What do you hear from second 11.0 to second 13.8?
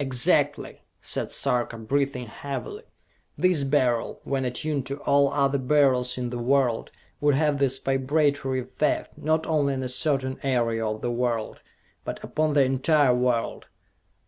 the world but upon the entire world!